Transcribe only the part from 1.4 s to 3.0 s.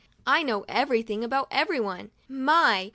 everyone now. My